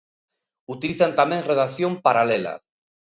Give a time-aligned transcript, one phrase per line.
[0.75, 2.53] Utilizan tamén redacción paralela.